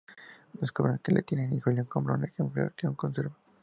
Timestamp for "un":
2.15-2.23